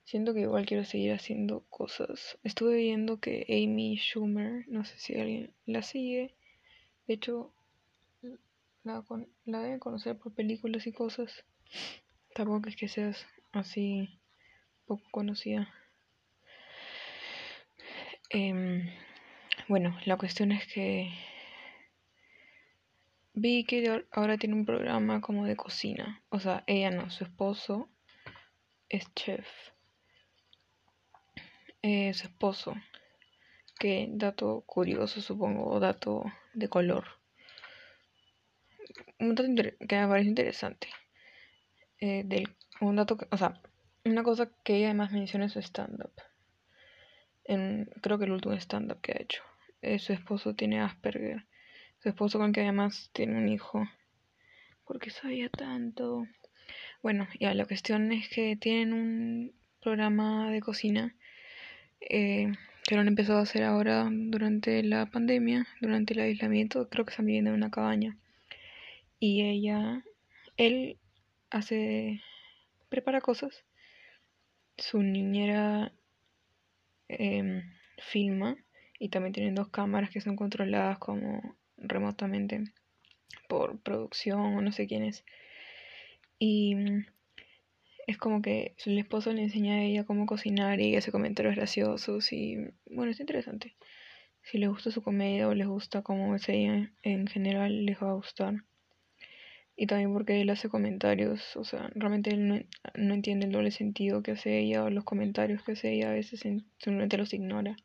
siento 0.04 0.32
que 0.32 0.40
igual 0.40 0.64
quiero 0.64 0.86
seguir 0.86 1.12
haciendo 1.12 1.66
cosas. 1.68 2.38
Estuve 2.44 2.76
viendo 2.76 3.20
que 3.20 3.44
Amy 3.46 3.98
Schumer, 3.98 4.64
no 4.68 4.86
sé 4.86 4.98
si 4.98 5.20
alguien 5.20 5.52
la 5.66 5.82
sigue, 5.82 6.34
de 7.06 7.14
hecho 7.14 7.52
la, 8.84 9.04
la 9.44 9.60
deben 9.60 9.78
conocer 9.78 10.16
por 10.16 10.32
películas 10.32 10.86
y 10.86 10.92
cosas. 10.92 11.44
Tampoco 12.34 12.70
es 12.70 12.76
que 12.76 12.88
seas 12.88 13.26
así 13.52 14.18
poco 14.86 15.04
conocida. 15.10 15.68
Em, 18.30 18.88
bueno, 19.68 19.98
la 20.04 20.16
cuestión 20.16 20.52
es 20.52 20.66
que 20.66 21.10
Vi 23.40 23.62
que 23.64 24.04
ahora 24.10 24.36
tiene 24.36 24.56
un 24.56 24.66
programa 24.66 25.20
como 25.20 25.46
de 25.46 25.54
cocina. 25.54 26.24
O 26.28 26.40
sea, 26.40 26.64
ella 26.66 26.90
no, 26.90 27.08
su 27.08 27.22
esposo 27.22 27.88
es 28.88 29.04
chef. 29.14 29.46
Eh, 31.82 32.12
su 32.14 32.26
esposo. 32.26 32.74
Que 33.78 34.08
dato 34.10 34.64
curioso, 34.66 35.20
supongo, 35.20 35.70
o 35.70 35.78
dato 35.78 36.24
de 36.52 36.68
color. 36.68 37.04
Un 39.20 39.36
dato 39.36 39.44
que 39.88 39.96
me 39.96 40.08
parece 40.08 40.28
interesante. 40.28 40.88
Eh, 42.00 42.22
del, 42.24 42.56
un 42.80 42.96
dato 42.96 43.16
que, 43.16 43.28
o 43.30 43.36
sea, 43.36 43.60
una 44.04 44.24
cosa 44.24 44.50
que 44.64 44.78
ella 44.78 44.86
además 44.86 45.12
menciona 45.12 45.46
es 45.46 45.52
su 45.52 45.60
stand-up. 45.60 46.14
creo 48.02 48.18
que 48.18 48.24
el 48.24 48.32
último 48.32 48.54
stand-up 48.54 49.00
que 49.00 49.12
ha 49.12 49.22
hecho. 49.22 49.42
Eh, 49.80 49.98
su 49.98 50.12
esposo 50.12 50.54
tiene 50.54 50.80
Asperger. 50.80 51.46
Su 52.02 52.08
esposo 52.08 52.38
con 52.38 52.52
que 52.52 52.62
además 52.62 53.10
tiene 53.12 53.36
un 53.38 53.48
hijo. 53.48 53.88
Porque 54.84 55.10
sabía 55.10 55.48
tanto. 55.48 56.26
Bueno, 57.02 57.28
ya 57.38 57.54
la 57.54 57.66
cuestión 57.66 58.10
es 58.12 58.28
que 58.28 58.56
tienen 58.56 58.92
un 58.92 59.54
programa 59.80 60.50
de 60.50 60.60
cocina 60.60 61.14
eh, 62.00 62.52
que 62.84 62.94
lo 62.94 63.02
han 63.02 63.08
empezado 63.08 63.38
a 63.38 63.42
hacer 63.42 63.62
ahora 63.62 64.08
durante 64.10 64.82
la 64.82 65.06
pandemia, 65.06 65.66
durante 65.80 66.14
el 66.14 66.20
aislamiento. 66.20 66.88
Creo 66.88 67.04
que 67.04 67.10
están 67.10 67.26
viviendo 67.26 67.50
en 67.50 67.56
una 67.56 67.70
cabaña. 67.70 68.16
Y 69.20 69.42
ella, 69.42 70.02
él 70.56 70.98
hace, 71.50 72.20
prepara 72.88 73.20
cosas. 73.20 73.64
Su 74.76 75.02
niñera 75.02 75.92
em, 77.08 77.62
filma 77.98 78.56
y 78.98 79.08
también 79.10 79.32
tienen 79.32 79.54
dos 79.54 79.68
cámaras 79.68 80.10
que 80.10 80.20
son 80.20 80.36
controladas 80.36 80.98
como 80.98 81.56
remotamente 81.76 82.64
por 83.48 83.78
producción 83.80 84.40
o 84.40 84.60
no 84.60 84.72
sé 84.72 84.86
quién 84.86 85.04
es. 85.04 85.24
Y 86.38 86.74
mm, 86.74 87.06
es 88.06 88.18
como 88.18 88.42
que 88.42 88.74
el 88.86 88.98
esposo 88.98 89.32
le 89.32 89.42
enseña 89.42 89.74
a 89.74 89.82
ella 89.82 90.04
cómo 90.04 90.26
cocinar 90.26 90.80
y 90.80 90.96
hace 90.96 91.12
comentarios 91.12 91.56
graciosos 91.56 92.32
y 92.32 92.56
bueno, 92.86 93.10
es 93.10 93.20
interesante. 93.20 93.76
Si 94.42 94.58
les 94.58 94.70
gusta 94.70 94.90
su 94.90 95.02
comedia 95.02 95.48
o 95.48 95.54
les 95.54 95.66
gusta 95.66 96.02
cómo 96.02 96.34
es 96.34 96.48
ella 96.48 96.90
en 97.02 97.26
general, 97.26 97.84
les 97.84 98.02
va 98.02 98.10
a 98.10 98.14
gustar. 98.14 98.64
Y 99.76 99.86
también 99.86 100.12
porque 100.12 100.40
él 100.40 100.50
hace 100.50 100.68
comentarios, 100.68 101.56
o 101.56 101.64
sea, 101.64 101.90
realmente 101.94 102.30
él 102.30 102.48
no, 102.48 102.60
no 102.94 103.14
entiende 103.14 103.46
el 103.46 103.52
doble 103.52 103.70
sentido 103.70 104.22
que 104.22 104.32
hace 104.32 104.58
ella 104.58 104.82
o 104.84 104.90
los 104.90 105.04
comentarios 105.04 105.62
que 105.62 105.72
hace 105.72 105.92
ella, 105.92 106.10
a 106.10 106.14
veces 106.14 106.40
simplemente 106.40 107.16
los 107.16 107.32
ignora 107.32 107.76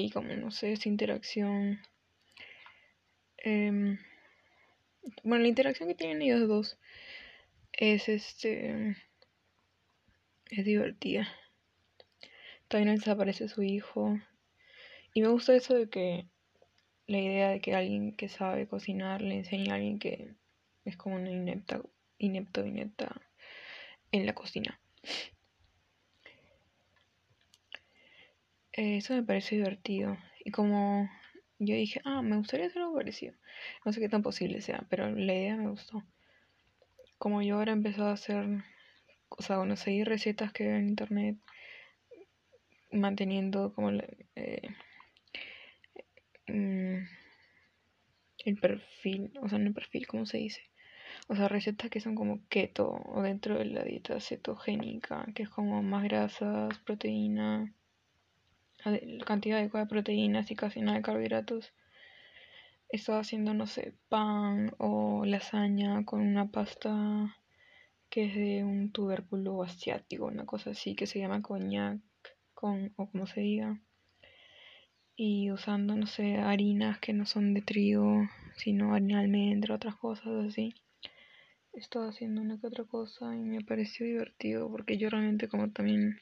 y 0.00 0.10
como 0.10 0.34
no 0.34 0.50
sé, 0.50 0.72
esa 0.72 0.88
interacción. 0.88 1.80
Em, 3.38 3.98
bueno, 5.22 5.42
la 5.42 5.48
interacción 5.48 5.88
que 5.88 5.94
tienen 5.94 6.22
ellos 6.22 6.48
dos 6.48 6.78
es 7.72 8.08
este. 8.08 8.96
es 10.50 10.64
divertida. 10.64 11.28
También 12.68 12.96
desaparece 12.96 13.48
su 13.48 13.62
hijo. 13.62 14.18
Y 15.14 15.22
me 15.22 15.28
gusta 15.28 15.54
eso 15.54 15.74
de 15.74 15.88
que 15.88 16.26
la 17.06 17.18
idea 17.18 17.50
de 17.50 17.60
que 17.60 17.74
alguien 17.74 18.14
que 18.16 18.28
sabe 18.28 18.68
cocinar 18.68 19.22
le 19.22 19.36
enseñe 19.36 19.70
a 19.70 19.74
alguien 19.76 19.98
que 19.98 20.34
es 20.84 20.96
como 20.96 21.16
una 21.16 21.30
inepta, 21.30 21.80
inepto, 22.18 22.66
inepta 22.66 23.22
en 24.12 24.26
la 24.26 24.34
cocina. 24.34 24.80
Eso 28.76 29.14
me 29.14 29.22
parece 29.22 29.56
divertido. 29.56 30.16
Y 30.44 30.50
como 30.50 31.08
yo 31.58 31.74
dije, 31.74 32.00
ah, 32.04 32.22
me 32.22 32.36
gustaría 32.36 32.66
hacer 32.66 32.82
algo 32.82 32.96
parecido. 32.96 33.34
No 33.84 33.92
sé 33.92 34.00
qué 34.00 34.08
tan 34.08 34.22
posible 34.22 34.60
sea, 34.60 34.86
pero 34.90 35.10
la 35.10 35.34
idea 35.34 35.56
me 35.56 35.70
gustó. 35.70 36.02
Como 37.18 37.42
yo 37.42 37.56
ahora 37.56 37.72
he 37.72 37.76
empezado 37.76 38.08
a 38.08 38.12
hacer, 38.12 38.44
o 39.30 39.42
sea, 39.42 39.58
bueno, 39.58 39.76
seguir 39.76 40.06
recetas 40.08 40.52
que 40.52 40.64
veo 40.64 40.76
en 40.76 40.88
internet, 40.88 41.36
manteniendo 42.92 43.72
como 43.72 43.90
eh, 44.36 44.68
mm, 46.48 46.98
el 48.44 48.56
perfil, 48.60 49.32
o 49.40 49.48
sea, 49.48 49.58
no 49.58 49.68
el 49.68 49.74
perfil, 49.74 50.06
¿cómo 50.06 50.26
se 50.26 50.38
dice? 50.38 50.62
O 51.28 51.36
sea, 51.36 51.48
recetas 51.48 51.90
que 51.90 52.00
son 52.00 52.14
como 52.14 52.46
keto 52.48 52.90
o 53.06 53.22
dentro 53.22 53.58
de 53.58 53.64
la 53.66 53.82
dieta 53.84 54.20
cetogénica, 54.20 55.26
que 55.34 55.44
es 55.44 55.48
como 55.48 55.82
más 55.82 56.04
grasas, 56.04 56.78
proteína 56.80 57.72
la 57.72 57.85
cantidad 59.24 59.58
adecuada 59.58 59.86
de 59.86 59.90
proteínas 59.90 60.50
y 60.50 60.56
casi 60.56 60.80
nada 60.80 60.98
de 60.98 61.02
carbohidratos. 61.02 61.72
Estaba 62.88 63.20
haciendo, 63.20 63.52
no 63.54 63.66
sé, 63.66 63.94
pan 64.08 64.72
o 64.78 65.24
lasaña 65.24 66.04
con 66.04 66.20
una 66.20 66.50
pasta 66.50 67.36
que 68.10 68.26
es 68.26 68.34
de 68.34 68.64
un 68.64 68.92
tubérculo 68.92 69.62
asiático, 69.62 70.26
una 70.26 70.46
cosa 70.46 70.70
así 70.70 70.94
que 70.94 71.06
se 71.06 71.18
llama 71.18 71.42
coñac, 71.42 72.00
con, 72.54 72.92
o 72.96 73.10
como 73.10 73.26
se 73.26 73.40
diga. 73.40 73.80
Y 75.16 75.50
usando, 75.50 75.96
no 75.96 76.06
sé, 76.06 76.36
harinas 76.36 76.98
que 77.00 77.12
no 77.12 77.26
son 77.26 77.54
de 77.54 77.62
trigo, 77.62 78.28
sino 78.56 78.94
harina 78.94 79.18
de 79.18 79.24
almendra, 79.24 79.74
otras 79.74 79.96
cosas 79.96 80.46
así. 80.46 80.74
Estaba 81.72 82.08
haciendo 82.08 82.40
una 82.40 82.58
que 82.58 82.66
otra 82.66 82.84
cosa 82.84 83.34
y 83.34 83.40
me 83.40 83.62
pareció 83.62 84.06
divertido 84.06 84.70
porque 84.70 84.96
yo 84.96 85.10
realmente 85.10 85.48
como 85.48 85.70
también 85.70 86.18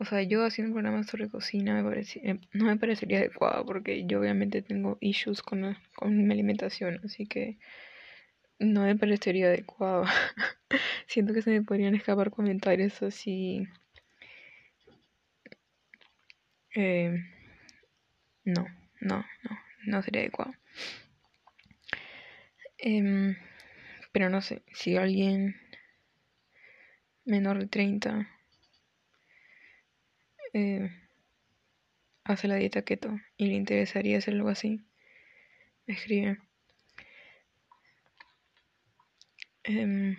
o 0.00 0.04
sea, 0.06 0.22
yo 0.22 0.44
haciendo 0.46 0.70
un 0.70 0.80
programa 0.80 1.04
sobre 1.04 1.28
cocina 1.28 1.82
me 1.82 2.00
eh, 2.00 2.40
no 2.54 2.64
me 2.64 2.76
parecería 2.78 3.18
adecuado 3.18 3.66
porque 3.66 4.06
yo 4.06 4.20
obviamente 4.20 4.62
tengo 4.62 4.96
issues 5.00 5.42
con, 5.42 5.76
con 5.94 6.26
mi 6.26 6.32
alimentación, 6.32 7.00
así 7.04 7.26
que 7.26 7.58
no 8.58 8.84
me 8.84 8.96
parecería 8.96 9.48
adecuado. 9.48 10.04
Siento 11.06 11.34
que 11.34 11.42
se 11.42 11.50
me 11.50 11.62
podrían 11.62 11.94
escapar 11.94 12.30
comentarios 12.30 13.02
así. 13.02 13.68
Eh, 16.74 17.22
no, 18.44 18.66
no, 19.00 19.18
no, 19.18 19.58
no 19.84 20.02
sería 20.02 20.22
adecuado. 20.22 20.54
Em, 22.78 23.36
pero 24.12 24.30
no 24.30 24.40
sé, 24.40 24.62
si 24.72 24.96
alguien 24.96 25.56
menor 27.26 27.58
de 27.58 27.66
30 27.66 28.39
eh, 30.52 30.90
hace 32.24 32.48
la 32.48 32.56
dieta 32.56 32.82
keto 32.82 33.18
y 33.36 33.46
le 33.46 33.54
interesaría 33.54 34.18
hacer 34.18 34.34
algo 34.34 34.48
así, 34.48 34.80
me 35.86 35.94
escribe. 35.94 36.38
Eh, 39.64 40.16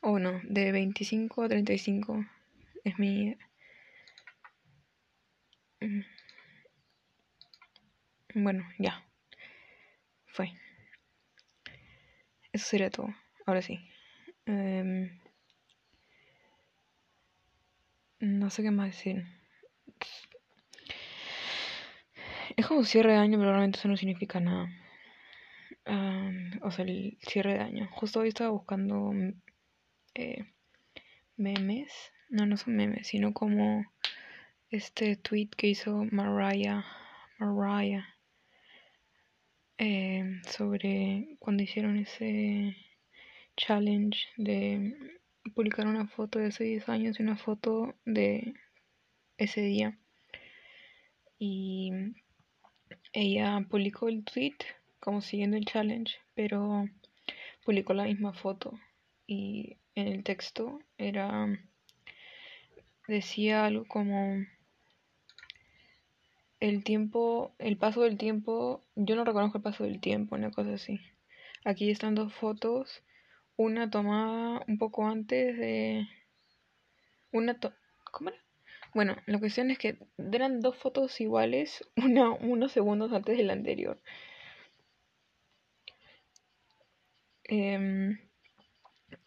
o 0.00 0.18
no, 0.18 0.40
de 0.44 0.72
25 0.72 1.42
a 1.42 1.48
35 1.48 2.24
es 2.84 2.98
mi... 2.98 3.36
Mm, 5.80 6.02
bueno, 8.34 8.64
ya. 8.78 9.04
Fue. 10.26 10.52
Eso 12.52 12.66
sería 12.66 12.90
todo. 12.90 13.14
Ahora 13.46 13.62
sí. 13.62 13.78
Eh, 14.46 15.10
no 18.20 18.50
sé 18.50 18.62
qué 18.62 18.70
más 18.70 18.88
decir. 18.88 19.24
Es 22.56 22.66
como 22.66 22.84
cierre 22.84 23.12
de 23.12 23.18
año, 23.18 23.38
pero 23.38 23.50
realmente 23.50 23.78
eso 23.78 23.88
no 23.88 23.96
significa 23.96 24.40
nada. 24.40 24.68
o 26.62 26.70
sea, 26.70 26.84
el 26.84 27.18
cierre 27.20 27.54
de 27.54 27.60
año. 27.60 27.88
Justo 27.92 28.20
hoy 28.20 28.28
estaba 28.28 28.50
buscando 28.50 29.12
eh, 30.14 30.44
memes. 31.36 31.92
No, 32.28 32.46
no 32.46 32.56
son 32.56 32.76
memes, 32.76 33.08
sino 33.08 33.32
como 33.32 33.84
este 34.70 35.16
tweet 35.16 35.50
que 35.56 35.68
hizo 35.68 36.04
Mariah. 36.10 36.84
Mariah. 37.38 38.04
Eh, 39.78 40.40
sobre 40.48 41.36
cuando 41.38 41.62
hicieron 41.62 41.98
ese 41.98 42.74
challenge 43.56 44.28
de 44.38 44.96
publicar 45.54 45.86
una 45.86 46.06
foto 46.06 46.38
de 46.38 46.46
hace 46.46 46.64
10 46.64 46.88
años 46.88 47.18
y 47.18 47.22
una 47.22 47.36
foto 47.36 47.94
de 48.04 48.54
ese 49.38 49.60
día. 49.62 49.98
Y 51.38 51.92
ella 53.12 53.64
publicó 53.68 54.08
el 54.08 54.24
tweet 54.24 54.56
como 55.00 55.20
siguiendo 55.20 55.56
el 55.56 55.66
challenge, 55.66 56.16
pero 56.34 56.88
publicó 57.64 57.94
la 57.94 58.04
misma 58.04 58.32
foto 58.32 58.78
y 59.26 59.76
en 59.94 60.08
el 60.08 60.24
texto 60.24 60.80
era 60.98 61.46
decía 63.08 63.64
algo 63.64 63.84
como 63.86 64.44
el 66.60 66.84
tiempo, 66.84 67.54
el 67.58 67.76
paso 67.76 68.02
del 68.02 68.16
tiempo, 68.16 68.82
yo 68.94 69.14
no 69.14 69.24
reconozco 69.24 69.58
el 69.58 69.64
paso 69.64 69.84
del 69.84 70.00
tiempo, 70.00 70.36
una 70.36 70.50
cosa 70.50 70.74
así. 70.74 71.00
Aquí 71.64 71.90
están 71.90 72.14
dos 72.14 72.32
fotos 72.32 73.02
una 73.56 73.90
tomada 73.90 74.62
un 74.68 74.78
poco 74.78 75.06
antes 75.06 75.56
de... 75.56 76.08
Una 77.32 77.58
¿Cómo 78.12 78.30
era? 78.30 78.38
Bueno, 78.94 79.16
la 79.26 79.38
cuestión 79.38 79.70
es 79.70 79.78
que 79.78 79.98
eran 80.32 80.60
dos 80.60 80.76
fotos 80.76 81.20
iguales, 81.20 81.84
una 81.96 82.30
unos 82.30 82.72
segundos 82.72 83.12
antes 83.12 83.36
de 83.36 83.44
la 83.44 83.52
anterior. 83.52 84.00
Em, 87.44 88.18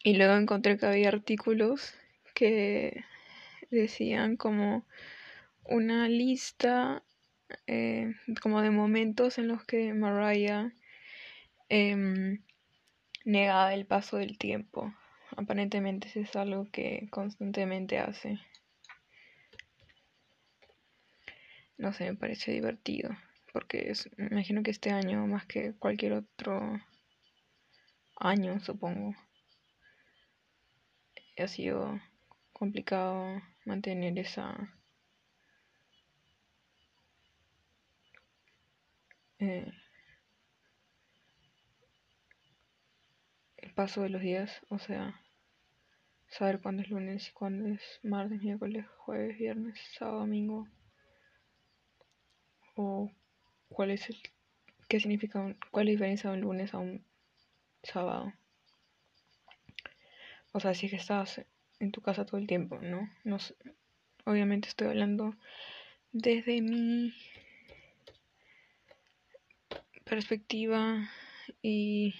y 0.02 0.14
luego 0.16 0.34
encontré 0.34 0.76
que 0.76 0.86
había 0.86 1.08
artículos 1.08 1.94
que 2.34 3.04
decían 3.70 4.36
como 4.36 4.84
una 5.64 6.08
lista 6.08 7.02
eh, 7.66 8.14
como 8.42 8.62
de 8.62 8.70
momentos 8.70 9.38
en 9.38 9.48
los 9.48 9.64
que 9.64 9.94
Mariah 9.94 10.72
em, 11.68 12.42
negaba 13.24 13.74
el 13.74 13.86
paso 13.86 14.16
del 14.16 14.38
tiempo. 14.38 14.92
aparentemente 15.36 16.08
es 16.14 16.34
algo 16.36 16.68
que 16.70 17.08
constantemente 17.10 17.98
hace. 17.98 18.40
No 21.78 21.92
sé, 21.92 22.10
me 22.10 22.16
parece 22.16 22.52
divertido, 22.52 23.10
porque 23.52 23.92
me 24.16 24.26
imagino 24.26 24.62
que 24.62 24.70
este 24.70 24.90
año, 24.90 25.26
más 25.26 25.46
que 25.46 25.74
cualquier 25.78 26.12
otro 26.14 26.80
año, 28.16 28.60
supongo, 28.60 29.14
ha 31.42 31.48
sido 31.48 32.00
complicado 32.52 33.40
mantener 33.64 34.18
esa 34.18 34.54
eh, 39.38 39.72
paso 43.80 44.02
de 44.02 44.10
los 44.10 44.20
días, 44.20 44.60
o 44.68 44.78
sea, 44.78 45.18
saber 46.28 46.60
cuándo 46.60 46.82
es 46.82 46.90
lunes 46.90 47.26
y 47.30 47.32
cuándo 47.32 47.66
es 47.66 47.80
martes, 48.02 48.42
miércoles, 48.42 48.84
jueves, 48.98 49.38
viernes, 49.38 49.80
sábado, 49.96 50.18
domingo, 50.18 50.68
o 52.76 53.10
cuál 53.70 53.92
es 53.92 54.10
el, 54.10 54.18
qué 54.86 55.00
significa, 55.00 55.56
cuál 55.70 55.88
es 55.88 55.92
la 55.92 55.92
diferencia 55.92 56.28
de 56.28 56.36
un 56.36 56.42
lunes 56.42 56.74
a 56.74 56.78
un 56.78 57.02
sábado. 57.82 58.34
O 60.52 60.60
sea, 60.60 60.74
si 60.74 60.84
es 60.84 60.90
que 60.90 60.98
estás 60.98 61.40
en 61.78 61.90
tu 61.90 62.02
casa 62.02 62.26
todo 62.26 62.36
el 62.36 62.46
tiempo, 62.46 62.78
¿no? 62.82 63.10
no 63.24 63.38
obviamente 64.26 64.68
estoy 64.68 64.88
hablando 64.88 65.34
desde 66.12 66.60
mi 66.60 67.14
perspectiva 70.04 71.08
y 71.62 72.14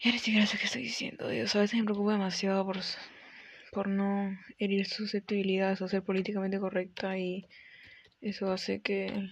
ya 0.00 0.12
ni 0.12 0.18
siquiera 0.18 0.46
sé 0.46 0.58
qué 0.58 0.64
estoy 0.64 0.82
diciendo, 0.82 1.28
Dios. 1.28 1.54
A 1.56 1.60
veces 1.60 1.78
me 1.78 1.84
preocupa 1.84 2.12
demasiado 2.12 2.64
por, 2.64 2.78
por 3.72 3.88
no 3.88 4.36
herir 4.58 4.86
susceptibilidades 4.86 5.80
o 5.82 5.88
ser 5.88 6.02
políticamente 6.02 6.60
correcta 6.60 7.18
y 7.18 7.46
eso 8.20 8.52
hace 8.52 8.80
que 8.80 9.28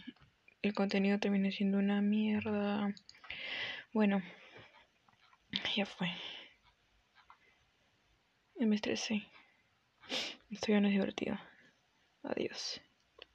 el 0.62 0.74
contenido 0.74 1.18
termine 1.18 1.52
siendo 1.52 1.78
una 1.78 2.02
mierda. 2.02 2.94
Bueno, 3.92 4.22
ya 5.76 5.86
fue. 5.86 6.08
Me 8.58 8.74
estresé. 8.74 9.22
Esto 10.50 10.72
ya 10.72 10.80
no 10.80 10.88
es 10.88 10.94
divertido. 10.94 11.38
Adiós. 12.22 12.80